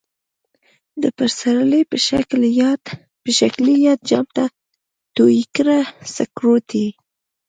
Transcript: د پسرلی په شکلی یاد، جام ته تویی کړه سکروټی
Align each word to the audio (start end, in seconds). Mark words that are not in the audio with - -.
د 1.01 1.03
پسرلی 1.17 1.81
په 1.91 1.97
شکلی 3.39 3.75
یاد، 3.85 3.99
جام 4.09 4.27
ته 4.35 4.45
تویی 5.15 5.43
کړه 5.55 5.79
سکروټی 6.15 6.87